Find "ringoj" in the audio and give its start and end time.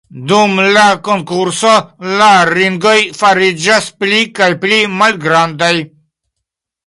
2.51-2.95